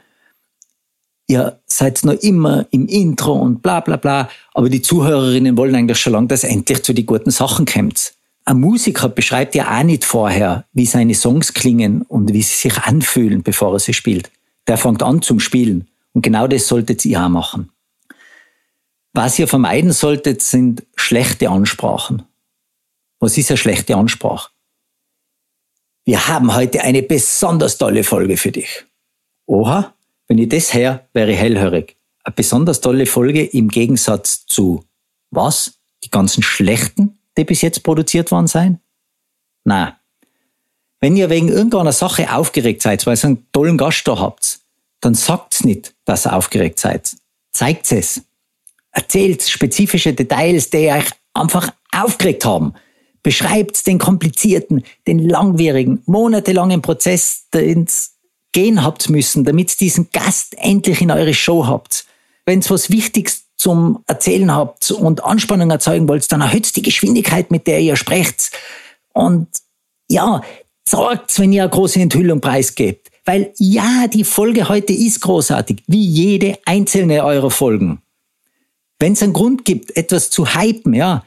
Ihr 1.29 1.61
seid 1.67 2.05
noch 2.05 2.13
immer 2.15 2.67
im 2.71 2.87
Intro 2.87 3.33
und 3.33 3.61
bla 3.61 3.81
bla 3.81 3.97
bla, 3.97 4.29
aber 4.55 4.69
die 4.69 4.83
Zuhörerinnen 4.83 5.57
wollen 5.57 5.75
eigentlich 5.75 5.99
schon 5.99 6.13
lange, 6.13 6.29
dass 6.29 6.45
endlich 6.45 6.83
zu 6.83 6.93
den 6.93 7.07
guten 7.07 7.31
Sachen 7.31 7.67
kommt. 7.67 8.16
Ein 8.49 8.61
Musiker 8.61 9.09
beschreibt 9.09 9.57
ja 9.57 9.77
auch 9.77 9.83
nicht 9.83 10.05
vorher, 10.05 10.67
wie 10.73 10.87
seine 10.87 11.15
Songs 11.15 11.53
klingen 11.53 12.03
und 12.03 12.33
wie 12.33 12.43
sie 12.43 12.55
sich 12.55 12.79
anfühlen, 12.79 13.43
bevor 13.43 13.73
er 13.73 13.81
sie 13.81 13.93
spielt. 13.93 14.31
Der 14.69 14.79
fängt 14.79 15.03
an 15.03 15.21
zum 15.21 15.41
Spielen. 15.41 15.89
Und 16.13 16.23
genau 16.23 16.47
das 16.47 16.69
solltet 16.69 17.05
ihr 17.05 17.21
auch 17.23 17.29
machen. 17.29 17.73
Was 19.13 19.37
ihr 19.41 19.49
vermeiden 19.49 19.91
solltet, 19.91 20.43
sind 20.43 20.85
schlechte 20.95 21.51
Ansprachen. 21.51 22.23
Was 23.19 23.37
ist 23.37 23.51
eine 23.51 23.57
schlechte 23.57 23.97
Ansprache? 23.97 24.51
Wir 26.05 26.29
haben 26.29 26.55
heute 26.55 26.83
eine 26.83 27.03
besonders 27.03 27.79
tolle 27.79 28.05
Folge 28.05 28.37
für 28.37 28.53
dich. 28.53 28.85
Oha, 29.47 29.93
wenn 30.29 30.39
ich 30.39 30.51
das 30.51 30.73
her, 30.73 31.09
wäre 31.13 31.33
ich 31.33 31.39
hellhörig. 31.39 31.97
Eine 32.23 32.35
besonders 32.35 32.81
tolle 32.81 33.07
Folge 33.07 33.45
im 33.45 33.69
Gegensatz 33.69 34.47
zu 34.47 34.85
was? 35.33 35.81
Die 36.05 36.11
ganzen 36.11 36.45
schlechten, 36.45 37.19
die 37.37 37.45
bis 37.45 37.63
jetzt 37.63 37.83
produziert 37.83 38.31
worden 38.31 38.47
sein? 38.47 38.81
Na, 39.65 39.99
wenn 41.01 41.17
ihr 41.17 41.31
wegen 41.31 41.49
irgendeiner 41.49 41.93
Sache 41.93 42.35
aufgeregt 42.35 42.83
seid, 42.83 43.07
weil 43.07 43.17
ihr 43.17 43.25
einen 43.25 43.47
tollen 43.53 43.77
Gast 43.77 44.07
da 44.09 44.19
habt, 44.19 44.61
dann 45.01 45.15
sagt's 45.15 45.65
nicht, 45.65 45.95
dass 46.05 46.27
ihr 46.27 46.33
aufgeregt 46.35 46.79
seid. 46.79 47.17
Zeigt 47.53 47.91
es. 47.93 48.23
Erzählt 48.91 49.43
spezifische 49.43 50.15
Details, 50.15 50.71
die 50.71 50.91
euch 50.91 51.11
einfach 51.35 51.71
aufgeregt 51.93 52.45
haben 52.45 52.73
beschreibt 53.27 53.89
den 53.89 53.99
komplizierten, 53.99 54.85
den 55.09 55.19
langwierigen, 55.19 56.01
monatelangen 56.07 56.81
Prozess, 56.81 57.49
den 57.53 57.89
gehen 58.53 58.85
habt 58.85 59.11
müssen, 59.11 59.43
damit 59.43 59.81
diesen 59.81 60.11
Gast 60.13 60.55
endlich 60.57 61.01
in 61.01 61.11
eure 61.11 61.35
Show 61.35 61.67
habt. 61.67 62.07
Wenn 62.45 62.61
es 62.61 62.71
was 62.71 62.89
Wichtiges 62.89 63.46
zum 63.57 64.03
Erzählen 64.07 64.55
habt 64.55 64.91
und 64.91 65.25
Anspannung 65.25 65.71
erzeugen 65.71 66.09
wollt, 66.09 66.31
dann 66.31 66.41
erhöht 66.43 66.77
die 66.77 66.83
Geschwindigkeit, 66.83 67.51
mit 67.51 67.67
der 67.67 67.81
ihr 67.81 67.97
sprecht. 67.97 68.51
Und 69.13 69.49
ja, 70.09 70.43
sorgt, 70.89 71.39
wenn 71.39 71.53
ihr 71.53 71.63
eine 71.63 71.71
große 71.71 72.01
Enthüllung 72.01 72.41
preisgebt. 72.41 73.11
Weil 73.25 73.53
ja, 73.59 74.07
die 74.07 74.25
Folge 74.25 74.69
heute 74.69 74.93
ist 74.93 75.21
großartig, 75.21 75.83
wie 75.87 76.05
jede 76.05 76.59
einzelne 76.65 77.25
eurer 77.25 77.51
Folgen. 77.51 78.03
Wenn 78.99 79.15
es 79.15 79.23
einen 79.23 79.33
Grund 79.33 79.65
gibt, 79.65 79.97
etwas 79.97 80.31
zu 80.31 80.55
hypen, 80.55 80.95
ja, 80.95 81.25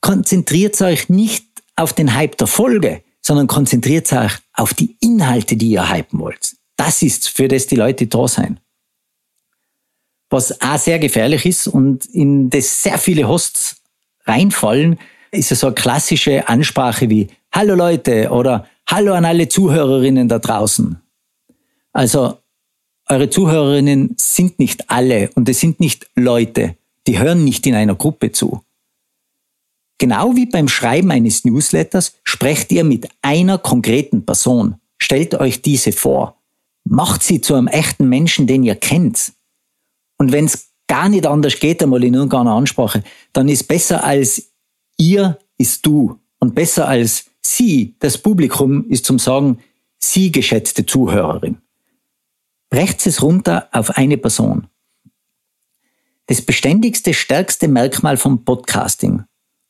konzentriert 0.00 0.80
euch 0.80 1.08
nicht 1.08 1.44
auf 1.76 1.92
den 1.92 2.14
Hype 2.14 2.38
der 2.38 2.46
Folge, 2.46 3.02
sondern 3.20 3.46
konzentriert 3.46 4.12
euch 4.12 4.32
auf 4.54 4.74
die 4.74 4.96
Inhalte, 5.00 5.56
die 5.56 5.70
ihr 5.70 5.92
hypen 5.92 6.20
wollt. 6.20 6.54
Das 6.76 7.02
ist, 7.02 7.28
für 7.28 7.48
das 7.48 7.66
die 7.66 7.76
Leute 7.76 8.06
da 8.06 8.28
sein. 8.28 8.60
Was 10.30 10.60
auch 10.60 10.78
sehr 10.78 10.98
gefährlich 10.98 11.44
ist 11.44 11.66
und 11.66 12.06
in 12.06 12.50
das 12.50 12.82
sehr 12.82 12.98
viele 12.98 13.26
Hosts 13.26 13.82
reinfallen, 14.24 14.98
ist 15.32 15.50
ja 15.50 15.56
so 15.56 15.66
eine 15.66 15.74
klassische 15.74 16.48
Ansprache 16.48 17.10
wie 17.10 17.28
Hallo 17.52 17.74
Leute 17.74 18.30
oder 18.30 18.66
Hallo 18.86 19.12
an 19.12 19.24
alle 19.24 19.48
Zuhörerinnen 19.48 20.28
da 20.28 20.38
draußen. 20.38 21.00
Also 21.92 22.38
eure 23.08 23.28
Zuhörerinnen 23.28 24.14
sind 24.16 24.60
nicht 24.60 24.88
alle 24.88 25.30
und 25.34 25.48
es 25.48 25.58
sind 25.58 25.80
nicht 25.80 26.08
Leute, 26.14 26.76
die 27.08 27.18
hören 27.18 27.44
nicht 27.44 27.66
in 27.66 27.74
einer 27.74 27.96
Gruppe 27.96 28.30
zu. 28.30 28.62
Genau 29.98 30.34
wie 30.36 30.46
beim 30.46 30.68
Schreiben 30.68 31.10
eines 31.10 31.44
Newsletters 31.44 32.14
sprecht 32.22 32.70
ihr 32.72 32.84
mit 32.84 33.08
einer 33.20 33.58
konkreten 33.58 34.24
Person. 34.24 34.76
Stellt 34.96 35.34
euch 35.34 35.60
diese 35.60 35.92
vor. 35.92 36.40
Macht 36.84 37.22
sie 37.22 37.40
zu 37.40 37.54
einem 37.54 37.66
echten 37.66 38.08
Menschen, 38.08 38.46
den 38.46 38.62
ihr 38.62 38.76
kennt. 38.76 39.32
Und 40.20 40.32
wenn 40.32 40.44
es 40.44 40.68
gar 40.86 41.08
nicht 41.08 41.26
anders 41.26 41.58
geht, 41.58 41.82
einmal 41.82 42.04
in 42.04 42.12
irgendeiner 42.12 42.52
Ansprache, 42.52 43.02
dann 43.32 43.48
ist 43.48 43.66
besser 43.68 44.04
als 44.04 44.52
ihr 44.98 45.38
ist 45.56 45.86
du. 45.86 46.20
Und 46.38 46.54
besser 46.54 46.86
als 46.86 47.24
sie, 47.40 47.94
das 48.00 48.18
Publikum, 48.18 48.86
ist 48.90 49.06
zum 49.06 49.18
Sagen, 49.18 49.60
sie, 49.96 50.30
geschätzte 50.30 50.84
Zuhörerin. 50.84 51.56
Brecht 52.68 53.06
es 53.06 53.22
runter 53.22 53.70
auf 53.72 53.96
eine 53.96 54.18
Person. 54.18 54.66
Das 56.26 56.42
beständigste, 56.42 57.14
stärkste 57.14 57.66
Merkmal 57.66 58.18
vom 58.18 58.44
Podcasting 58.44 59.24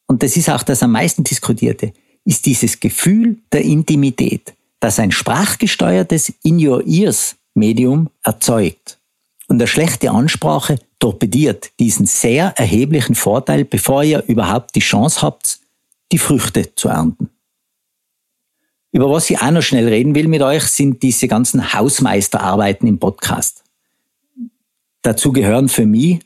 und 0.09 0.25
das 0.25 0.37
ist 0.37 0.51
auch 0.51 0.65
das 0.65 0.83
am 0.83 0.91
meisten 0.91 1.23
diskutierte, 1.23 1.93
ist 2.25 2.45
dieses 2.45 2.81
Gefühl 2.81 3.39
der 3.53 3.63
Intimität, 3.63 4.53
das 4.81 4.99
ein 4.99 5.13
sprachgesteuertes 5.13 6.33
In-Your-Ears-Medium 6.43 8.11
erzeugt. 8.25 9.00
Und 9.51 9.57
eine 9.57 9.67
schlechte 9.67 10.13
Ansprache 10.13 10.79
torpediert 11.01 11.73
diesen 11.81 12.07
sehr 12.07 12.57
erheblichen 12.57 13.17
Vorteil, 13.17 13.65
bevor 13.65 14.05
ihr 14.05 14.23
überhaupt 14.29 14.77
die 14.77 14.81
Chance 14.81 15.23
habt, 15.23 15.59
die 16.13 16.19
Früchte 16.19 16.73
zu 16.77 16.89
ernten. 16.89 17.31
Über 18.93 19.11
was 19.11 19.29
ich 19.29 19.41
auch 19.43 19.51
noch 19.51 19.63
schnell 19.63 19.89
reden 19.89 20.15
will 20.15 20.29
mit 20.29 20.41
euch, 20.43 20.63
sind 20.63 21.03
diese 21.03 21.27
ganzen 21.27 21.75
Hausmeisterarbeiten 21.75 22.87
im 22.87 23.01
Podcast. 23.01 23.65
Dazu 25.03 25.33
gehören 25.33 25.69
für 25.69 25.85
mich 25.85 26.21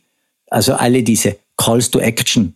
also 0.50 0.74
alle 0.74 1.02
diese 1.02 1.38
Calls 1.56 1.90
to 1.90 2.00
Action, 2.00 2.54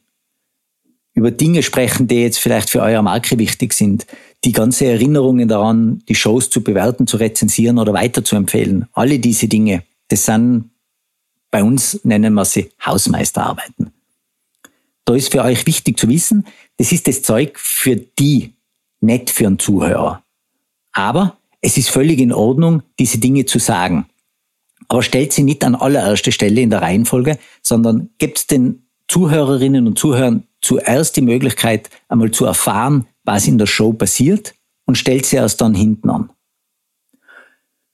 über 1.15 1.31
Dinge 1.31 1.63
sprechen, 1.63 2.09
die 2.09 2.23
jetzt 2.23 2.39
vielleicht 2.39 2.69
für 2.69 2.83
eure 2.83 3.03
Marke 3.03 3.39
wichtig 3.39 3.73
sind. 3.73 4.07
Die 4.45 4.53
ganze 4.53 4.85
Erinnerungen 4.85 5.49
daran, 5.49 6.03
die 6.11 6.15
Shows 6.15 6.51
zu 6.51 6.63
bewerten, 6.63 7.07
zu 7.07 7.17
rezensieren 7.17 7.79
oder 7.79 7.95
weiterzuempfehlen. 7.95 8.87
Alle 8.93 9.19
diese 9.19 9.49
Dinge, 9.49 9.83
das 10.09 10.25
sind 10.25 10.71
bei 11.51 11.63
uns 11.63 12.01
nennen 12.05 12.35
wir 12.35 12.45
sie 12.45 12.71
Hausmeisterarbeiten. 12.85 13.93
Da 15.05 15.15
ist 15.15 15.33
für 15.33 15.43
euch 15.43 15.67
wichtig 15.67 15.99
zu 15.99 16.09
wissen, 16.09 16.47
das 16.77 16.93
ist 16.93 17.09
das 17.09 17.23
Zeug 17.23 17.59
für 17.59 17.97
die, 17.97 18.55
nicht 19.01 19.31
für 19.31 19.47
einen 19.47 19.59
Zuhörer. 19.59 20.23
Aber 20.93 21.39
es 21.61 21.79
ist 21.79 21.89
völlig 21.89 22.19
in 22.21 22.33
Ordnung, 22.33 22.83
diese 22.99 23.19
Dinge 23.19 23.47
zu 23.47 23.59
sagen. 23.59 24.07
Aber 24.89 25.03
stellt 25.03 25.33
sie 25.33 25.43
nicht 25.43 25.65
an 25.65 25.75
allererste 25.75 26.33
Stelle 26.33 26.61
in 26.61 26.71
der 26.71 26.83
Reihenfolge, 26.83 27.39
sondern 27.63 28.11
gebt 28.19 28.51
den 28.51 28.87
Zuhörerinnen 29.09 29.87
und 29.87 29.99
Zuhörern 29.99 30.45
zuerst 30.61 31.17
die 31.17 31.23
Möglichkeit, 31.23 31.89
einmal 32.09 32.31
zu 32.31 32.45
erfahren, 32.45 33.07
was 33.25 33.47
in 33.47 33.59
der 33.59 33.67
Show 33.67 33.93
passiert 33.93 34.55
und 34.85 34.97
stellt 34.97 35.25
sie 35.25 35.37
erst 35.37 35.61
dann 35.61 35.75
hinten 35.75 36.11
an. 36.11 36.31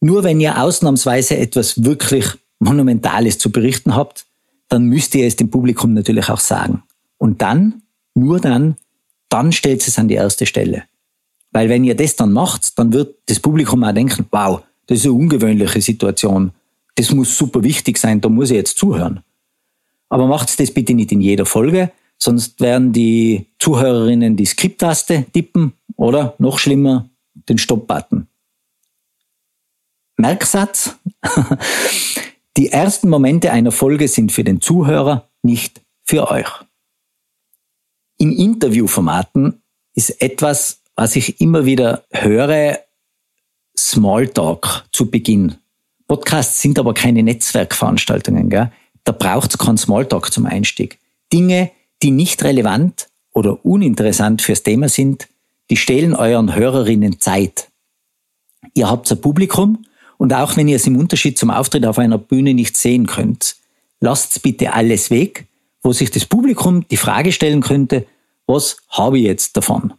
Nur 0.04 0.23
wenn 0.25 0.40
ihr 0.40 0.61
ausnahmsweise 0.61 1.37
etwas 1.38 1.82
wirklich 1.84 2.26
Monumentales 2.58 3.38
zu 3.38 3.50
berichten 3.50 3.96
habt, 3.96 4.26
dann 4.68 4.84
müsst 4.84 5.14
ihr 5.14 5.26
es 5.26 5.37
dem 5.37 5.50
Publikum 5.50 5.94
natürlich 5.94 6.28
auch 6.28 6.40
sagen. 6.40 6.82
Und 7.18 7.40
dann, 7.40 7.82
nur 8.14 8.40
dann, 8.40 8.76
dann 9.28 9.52
stellt 9.52 9.87
es 9.87 9.99
an 9.99 10.08
die 10.08 10.14
erste 10.14 10.46
Stelle. 10.46 10.84
Weil 11.52 11.68
wenn 11.68 11.84
ihr 11.84 11.94
das 11.94 12.16
dann 12.16 12.32
macht, 12.32 12.78
dann 12.78 12.92
wird 12.92 13.16
das 13.26 13.40
Publikum 13.40 13.84
auch 13.84 13.92
denken, 13.92 14.26
wow, 14.30 14.62
das 14.87 14.99
ist 14.99 15.06
eine 15.06 15.14
ungewöhnliche 15.14 15.80
Situation. 15.80 16.52
Das 16.96 17.11
muss 17.12 17.37
super 17.37 17.62
wichtig 17.62 17.96
sein, 17.96 18.20
da 18.20 18.28
muss 18.28 18.50
ich 18.50 18.56
jetzt 18.56 18.78
zuhören. 18.78 19.20
Aber 20.08 20.26
macht 20.26 20.61
das 20.61 20.70
bitte 20.70 20.94
nicht 20.94 21.12
in 21.12 21.20
jeder 21.20 21.46
Folge, 21.46 21.90
Sonst 22.18 22.61
werden 22.61 22.92
die 22.92 23.46
Zuhörerinnen 23.58 24.37
die 24.37 24.46
Skripttaste 24.46 25.26
tippen 25.32 25.73
oder 25.96 26.34
noch 26.38 26.58
schlimmer 26.58 27.08
den 27.49 27.58
Stopp-Button. 27.58 28.28
Merksatz. 30.16 30.97
Die 32.56 32.71
ersten 32.71 33.09
Momente 33.09 33.50
einer 33.50 33.73
Folge 33.73 34.06
sind 34.09 34.30
für 34.30 34.44
den 34.44 34.61
Zuhörer, 34.61 35.28
nicht 35.42 35.80
für 36.04 36.30
euch. 36.30 36.49
In 38.16 38.30
Interviewformaten 38.30 39.62
ist 39.94 40.23
etwas, 40.23 40.80
was 40.94 41.16
ich 41.16 41.40
immer 41.40 41.64
wieder 41.64 42.04
höre, 42.12 42.78
Smalltalk 43.76 44.85
zu 44.92 45.11
Beginn. 45.11 45.56
Podcasts 46.06 46.61
sind 46.61 46.78
aber 46.78 46.94
keine 46.94 47.23
Netzwerkveranstaltungen. 47.23 48.50
Gell? 48.50 48.71
Da 49.02 49.12
braucht 49.12 49.50
es 49.50 49.59
keinen 49.59 49.78
Smalltalk 49.78 50.33
zum 50.33 50.47
Einstieg. 50.47 50.99
Dinge, 51.33 51.73
die 52.02 52.12
nicht 52.12 52.44
relevant 52.44 53.09
oder 53.33 53.64
uninteressant 53.64 54.42
fürs 54.42 54.62
Thema 54.62 54.88
sind, 54.88 55.28
die 55.71 55.76
stehlen 55.76 56.14
euren 56.14 56.54
Hörerinnen 56.54 57.21
Zeit. 57.21 57.71
Ihr 58.75 58.88
habt 58.88 59.11
ein 59.11 59.21
Publikum 59.21 59.85
und 60.18 60.33
auch 60.33 60.56
wenn 60.56 60.68
ihr 60.68 60.76
es 60.76 60.87
im 60.87 60.97
Unterschied 60.97 61.38
zum 61.38 61.50
Auftritt 61.50 61.87
auf 61.87 61.99
einer 61.99 62.18
Bühne 62.18 62.54
nicht 62.54 62.76
sehen 62.76 63.06
könnt, 63.06 63.56
lasst 64.00 64.42
bitte 64.42 64.73
alles 64.73 65.11
weg, 65.11 65.47
wo 65.83 65.92
sich 65.92 66.11
das 66.11 66.26
Publikum 66.26 66.87
die 66.88 66.97
Frage 66.97 67.33
stellen 67.33 67.61
könnte, 67.61 68.06
was 68.47 68.76
habe 68.90 69.18
ich 69.18 69.25
jetzt 69.25 69.56
davon? 69.56 69.94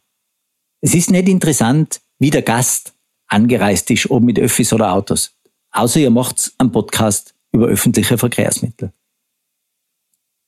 Es 0.81 0.93
ist 0.93 1.11
nicht 1.11 1.27
interessant, 1.27 2.01
wie 2.19 2.29
der 2.29 2.41
Gast 2.41 2.93
angereist 3.27 3.89
ist, 3.91 4.09
ob 4.09 4.23
mit 4.23 4.39
Öffis 4.39 4.71
oder 4.73 4.93
Autos. 4.93 5.31
Außer 5.71 5.99
ihr 5.99 6.11
macht 6.11 6.53
einen 6.57 6.71
Podcast 6.71 7.33
über 7.51 7.67
öffentliche 7.67 8.17
Verkehrsmittel. 8.17 8.91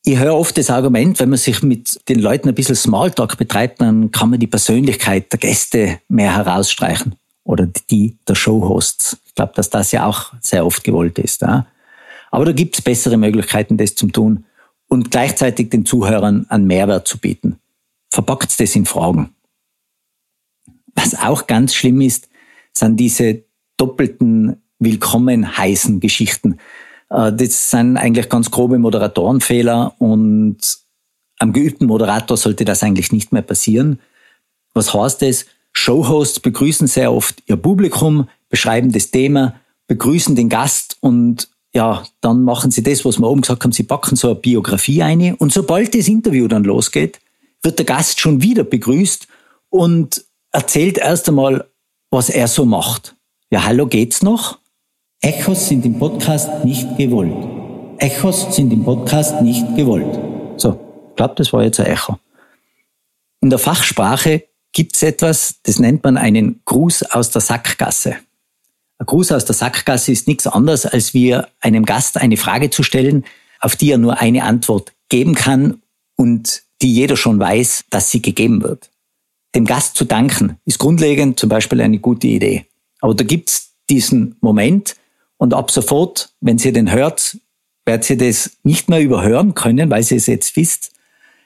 Ich 0.06 0.18
höre 0.18 0.36
oft 0.36 0.58
das 0.58 0.70
Argument, 0.70 1.20
wenn 1.20 1.30
man 1.30 1.38
sich 1.38 1.62
mit 1.64 2.00
den 2.08 2.20
Leuten 2.20 2.48
ein 2.48 2.56
bisschen 2.56 2.76
Smalltalk 2.76 3.38
betreibt, 3.38 3.82
dann 3.82 4.12
kann 4.12 4.30
man 4.30 4.40
die 4.40 4.48
Persönlichkeit 4.48 5.32
der 5.34 5.40
Gäste 5.40 6.00
mehr 6.08 6.34
herausstreichen. 6.34 7.16
Oder 7.48 7.66
die 7.90 8.18
der 8.28 8.36
Showhosts. 8.36 9.18
Ich 9.26 9.34
glaube, 9.34 9.54
dass 9.56 9.70
das 9.70 9.94
ja 9.94 10.06
auch 10.06 10.34
sehr 10.42 10.66
oft 10.66 10.84
gewollt 10.84 11.18
ist. 11.18 11.42
Ja? 11.42 11.66
Aber 12.30 12.44
da 12.44 12.52
gibt 12.52 12.76
es 12.76 12.82
bessere 12.82 13.16
Möglichkeiten, 13.16 13.78
das 13.78 13.96
zu 13.96 14.08
tun 14.08 14.44
und 14.90 15.12
gleichzeitig 15.12 15.70
den 15.70 15.86
Zuhörern 15.86 16.46
einen 16.50 16.68
Mehrwert 16.68 17.08
zu 17.08 17.18
bieten. 17.18 17.60
Verpackt 18.12 18.60
das 18.60 18.76
in 18.76 18.86
Fragen. 18.86 19.34
Was 20.94 21.16
auch 21.16 21.48
ganz 21.48 21.74
schlimm 21.74 22.02
ist, 22.02 22.28
sind 22.74 22.98
diese 22.98 23.44
doppelten 23.78 24.62
Willkommen 24.80 25.58
heißen 25.58 26.02
Geschichten. 26.02 26.58
Äh, 27.10 27.32
das 27.32 27.72
sind 27.72 27.96
eigentlich 27.96 28.28
ganz 28.28 28.52
grobe 28.52 28.78
Moderatorenfehler 28.78 29.96
und 30.00 30.58
am 31.40 31.54
geübten 31.54 31.86
Moderator 31.86 32.36
sollte 32.36 32.66
das 32.66 32.84
eigentlich 32.84 33.14
nicht 33.14 33.32
mehr 33.32 33.42
passieren. 33.42 34.00
Was 34.74 34.94
heißt 34.94 35.22
das? 35.22 35.46
Showhosts 35.78 36.40
begrüßen 36.40 36.88
sehr 36.88 37.14
oft 37.14 37.44
ihr 37.46 37.56
Publikum, 37.56 38.28
beschreiben 38.50 38.92
das 38.92 39.12
Thema, 39.12 39.56
begrüßen 39.88 40.36
den 40.36 40.50
Gast 40.50 40.98
und 41.02 41.50
ja, 41.74 42.04
dann 42.22 42.44
machen 42.44 42.72
sie 42.72 42.82
das, 42.82 43.06
was 43.06 43.20
wir 43.20 43.30
oben 43.30 43.42
gesagt 43.42 43.64
haben, 43.64 43.72
sie 43.72 43.84
packen 43.84 44.16
so 44.16 44.30
eine 44.30 44.36
Biografie 44.36 45.04
ein 45.04 45.36
und 45.36 45.54
sobald 45.54 45.94
das 45.94 46.08
Interview 46.08 46.48
dann 46.48 46.64
losgeht, 46.64 47.20
wird 47.62 47.78
der 47.78 47.86
Gast 47.86 48.20
schon 48.20 48.42
wieder 48.42 48.64
begrüßt 48.64 49.28
und 49.70 50.26
erzählt 50.52 50.98
erst 50.98 51.28
einmal, 51.30 51.68
was 52.10 52.30
er 52.30 52.48
so 52.48 52.66
macht. 52.66 53.16
Ja, 53.52 53.64
hallo, 53.64 53.86
geht's 53.86 54.24
noch? 54.24 54.60
Echos 55.22 55.68
sind 55.68 55.86
im 55.86 56.00
Podcast 56.00 56.66
nicht 56.66 56.98
gewollt. 56.98 57.48
Echos 58.00 58.56
sind 58.56 58.74
im 58.74 58.84
Podcast 58.84 59.42
nicht 59.42 59.76
gewollt. 59.76 60.20
So, 60.58 60.80
ich 61.10 61.16
glaube, 61.16 61.36
das 61.36 61.54
war 61.54 61.64
jetzt 61.64 61.80
ein 61.80 61.88
Echo. 61.88 62.18
In 63.42 63.50
der 63.50 63.60
Fachsprache 63.60 64.44
gibt 64.78 64.96
es 64.96 65.02
etwas, 65.02 65.56
das 65.64 65.80
nennt 65.80 66.04
man 66.04 66.18
einen 66.18 66.62
Gruß 66.66 67.02
aus 67.02 67.32
der 67.32 67.42
Sackgasse. 67.42 68.18
Ein 69.00 69.06
Gruß 69.08 69.32
aus 69.32 69.44
der 69.44 69.56
Sackgasse 69.56 70.12
ist 70.12 70.28
nichts 70.28 70.46
anderes, 70.46 70.86
als 70.86 71.16
wir 71.16 71.48
einem 71.62 71.84
Gast 71.84 72.16
eine 72.18 72.38
Frage 72.38 72.70
zu 72.70 72.84
stellen, 72.84 73.26
auf 73.60 73.76
die 73.76 73.90
er 73.90 73.98
nur 73.98 74.20
eine 74.20 74.44
Antwort 74.44 74.94
geben 75.10 75.34
kann 75.34 75.82
und 76.16 76.62
die 76.84 76.94
jeder 76.94 77.18
schon 77.18 77.40
weiß, 77.40 77.86
dass 77.90 78.12
sie 78.12 78.22
gegeben 78.22 78.62
wird. 78.62 78.92
Dem 79.56 79.66
Gast 79.66 79.98
zu 79.98 80.06
danken 80.06 80.60
ist 80.66 80.78
grundlegend 80.78 81.40
zum 81.40 81.50
Beispiel 81.50 81.82
eine 81.82 81.98
gute 81.98 82.28
Idee. 82.28 82.68
Aber 83.02 83.16
da 83.16 83.24
gibt's 83.24 83.72
diesen 83.90 84.36
Moment, 84.42 84.96
und 85.38 85.56
ab 85.56 85.72
sofort, 85.72 86.34
wenn 86.40 86.60
ihr 86.60 86.74
den 86.74 86.92
hört, 86.92 87.40
werdet 87.86 88.08
ihr 88.12 88.18
das 88.18 88.58
nicht 88.62 88.90
mehr 88.90 89.02
überhören 89.02 89.56
können, 89.56 89.90
weil 89.90 90.04
ihr 90.04 90.18
es 90.18 90.28
jetzt 90.28 90.56
wisst, 90.56 90.92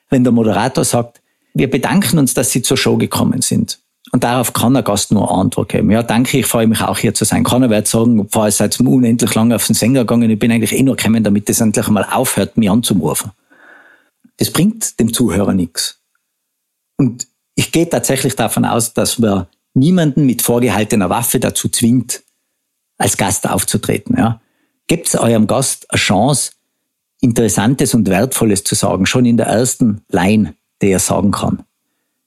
wenn 0.10 0.26
der 0.26 0.34
Moderator 0.34 0.84
sagt, 0.84 1.21
wir 1.54 1.70
bedanken 1.70 2.18
uns, 2.18 2.34
dass 2.34 2.52
Sie 2.52 2.62
zur 2.62 2.78
Show 2.78 2.98
gekommen 2.98 3.42
sind. 3.42 3.80
Und 4.12 4.24
darauf 4.24 4.54
kann 4.54 4.74
der 4.74 4.84
Gast 4.84 5.12
nur 5.12 5.32
Antwort 5.32 5.70
geben. 5.70 5.92
Ja, 5.92 6.04
danke, 6.04 6.40
ich 6.40 6.46
freue 6.46 6.68
mich 6.68 6.82
auch 6.82 6.98
hier 6.98 7.14
zu 7.14 7.24
sein. 7.24 7.44
Keiner 7.44 7.70
wird 7.70 7.88
sagen, 7.88 8.20
ich 8.26 8.32
fahre 8.32 8.52
seit 8.52 8.80
unendlich 8.80 9.34
lange 9.36 9.56
auf 9.56 9.66
den 9.66 9.76
Sänger 9.76 10.02
gegangen, 10.02 10.30
ich 10.30 10.40
bin 10.40 10.52
eigentlich 10.52 10.74
eh 10.74 10.84
nur 10.84 10.96
gekommen, 10.96 11.24
damit 11.24 11.48
das 11.48 11.62
endlich 11.62 11.88
einmal 11.88 12.06
aufhört, 12.12 12.58
mich 12.58 12.70
anzurufen. 12.70 13.32
Das 14.38 14.52
bringt 14.52 15.00
dem 15.00 15.14
Zuhörer 15.14 15.54
nichts. 15.54 16.00
Und 16.98 17.28
ich 17.56 17.72
gehe 17.72 17.88
tatsächlich 17.88 18.36
davon 18.36 18.66
aus, 18.66 18.94
dass 18.94 19.20
man 19.20 19.48
niemanden 19.74 20.26
mit 20.26 20.42
vorgehaltener 20.42 21.10
Waffe 21.10 21.40
dazu 21.40 21.70
zwingt, 21.70 22.24
als 22.98 23.18
Gast 23.18 23.50
aufzutreten. 23.50 24.18
Ja. 24.18 24.42
Gebt 24.88 25.14
eurem 25.16 25.48
Gast 25.48 25.90
eine 25.90 26.00
Chance, 26.00 26.52
Interessantes 27.22 27.94
und 27.94 28.10
Wertvolles 28.10 28.64
zu 28.64 28.76
sagen, 28.76 29.06
schon 29.06 29.26
in 29.26 29.38
der 29.38 29.48
ersten 29.48 30.02
Line, 30.10 30.56
die 30.82 30.90
er 30.90 31.00
sagen 31.00 31.32
kann. 31.32 31.64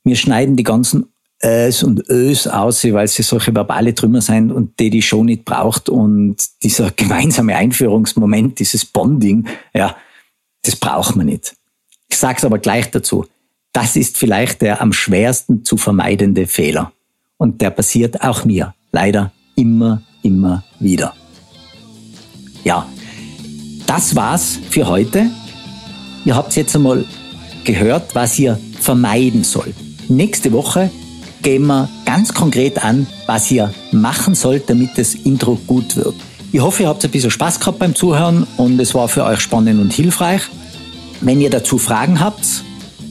Wir 0.05 0.17
schneiden 0.17 0.57
die 0.57 0.63
ganzen 0.63 1.07
Ös 1.43 1.83
und 1.83 2.09
Ös 2.09 2.47
aus, 2.47 2.85
weil 2.85 3.09
sie 3.09 3.23
solche 3.23 3.55
verbale 3.55 3.95
Trümmer 3.95 4.21
sind 4.21 4.51
und 4.53 4.79
die 4.79 4.91
die 4.91 5.03
Show 5.03 5.25
nicht 5.25 5.45
braucht 5.45 5.89
und 5.89 6.37
dieser 6.63 6.91
gemeinsame 6.97 7.57
Einführungsmoment, 7.57 8.59
dieses 8.59 8.85
Bonding, 8.85 9.47
ja, 9.75 9.97
das 10.63 10.77
braucht 10.77 11.17
man 11.17 11.27
nicht. 11.27 11.57
Ich 12.09 12.17
sage 12.17 12.39
es 12.39 12.45
aber 12.45 12.59
gleich 12.59 12.91
dazu. 12.91 13.27
Das 13.73 13.97
ist 13.97 14.17
vielleicht 14.17 14.63
der 14.63 14.81
am 14.81 14.93
schwersten 14.93 15.65
zu 15.65 15.77
vermeidende 15.77 16.47
Fehler. 16.47 16.93
Und 17.37 17.61
der 17.61 17.71
passiert 17.71 18.23
auch 18.23 18.45
mir. 18.45 18.75
Leider 18.93 19.33
immer 19.57 20.03
immer 20.25 20.65
wieder. 20.81 21.15
Ja, 22.65 22.89
das 23.87 24.17
war's 24.17 24.59
für 24.71 24.89
heute. 24.89 25.31
Ihr 26.25 26.35
habt 26.35 26.57
jetzt 26.57 26.75
einmal 26.75 27.05
gehört, 27.65 28.15
was 28.15 28.39
ihr 28.39 28.59
vermeiden 28.81 29.45
sollt. 29.45 29.75
Nächste 30.09 30.53
Woche 30.53 30.91
gehen 31.43 31.67
wir 31.67 31.89
ganz 32.05 32.33
konkret 32.33 32.83
an, 32.83 33.07
was 33.27 33.51
ihr 33.51 33.73
machen 33.93 34.35
sollt, 34.35 34.69
damit 34.71 34.91
das 34.97 35.15
Intro 35.15 35.59
gut 35.67 35.97
wird. 35.97 36.15
Ich 36.53 36.61
hoffe, 36.61 36.85
ihr 36.85 36.89
habt 36.89 37.05
ein 37.05 37.11
bisschen 37.11 37.31
Spaß 37.31 37.59
gehabt 37.61 37.79
beim 37.79 37.95
Zuhören 37.95 38.47
und 38.57 38.81
es 38.81 38.95
war 38.95 39.09
für 39.09 39.25
euch 39.25 39.41
spannend 39.41 39.81
und 39.81 39.93
hilfreich. 39.93 40.43
Wenn 41.21 41.41
ihr 41.41 41.51
dazu 41.51 41.79
Fragen 41.79 42.21
habt 42.21 42.65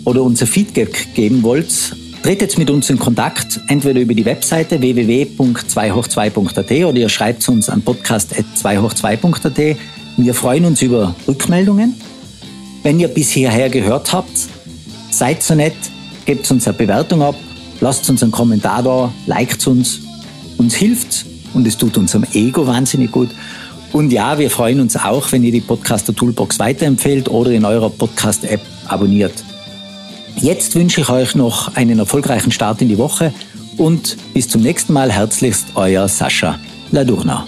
oder 0.06 0.24
unser 0.24 0.48
Feedback 0.48 1.14
geben 1.14 1.44
wollt, 1.44 1.96
Tretet 2.24 2.58
mit 2.58 2.70
uns 2.70 2.90
in 2.90 2.98
Kontakt, 2.98 3.60
entweder 3.68 4.00
über 4.00 4.14
die 4.14 4.24
Webseite 4.24 4.80
www.2hoch2.at 4.80 6.72
oder 6.86 6.98
ihr 6.98 7.10
schreibt 7.10 7.50
uns 7.50 7.68
an 7.68 7.82
podcast.2hoch2.at. 7.82 9.78
Wir 10.16 10.34
freuen 10.34 10.64
uns 10.64 10.82
über 10.82 11.16
Rückmeldungen. 11.28 11.96
Wenn 12.84 13.00
ihr 13.00 13.08
bis 13.08 13.32
hierher 13.32 13.70
gehört 13.70 14.12
habt, 14.12 14.38
seid 15.10 15.42
so 15.42 15.56
nett, 15.56 15.76
gebt 16.26 16.50
uns 16.52 16.68
eine 16.68 16.78
Bewertung 16.78 17.22
ab, 17.22 17.36
lasst 17.80 18.10
uns 18.10 18.22
einen 18.22 18.32
Kommentar 18.32 18.84
da, 18.84 19.12
liked 19.26 19.66
uns. 19.68 20.02
Uns 20.58 20.76
hilft 20.76 21.26
und 21.54 21.66
es 21.66 21.78
tut 21.78 21.98
unserem 21.98 22.26
Ego 22.34 22.68
wahnsinnig 22.68 23.12
gut. 23.12 23.30
Und 23.94 24.12
ja, 24.12 24.38
wir 24.38 24.50
freuen 24.50 24.80
uns 24.80 24.98
auch, 24.98 25.32
wenn 25.32 25.44
ihr 25.44 25.52
die 25.52 25.62
Podcaster 25.62 26.14
Toolbox 26.14 26.60
weiterempfehlt 26.60 27.30
oder 27.30 27.52
in 27.52 27.64
eurer 27.64 27.90
Podcast-App 27.90 28.62
abonniert. 28.88 29.34
Jetzt 30.36 30.76
wünsche 30.76 31.02
ich 31.02 31.10
euch 31.10 31.36
noch 31.36 31.76
einen 31.76 32.00
erfolgreichen 32.00 32.52
Start 32.52 32.82
in 32.82 32.90
die 32.90 32.98
Woche 32.98 33.34
und 33.78 34.18
bis 34.34 34.50
zum 34.50 34.62
nächsten 34.62 34.94
Mal 34.94 35.12
herzlichst 35.12 35.68
euer 35.76 36.08
Sascha 36.08 36.60
Ladurna. 36.92 37.48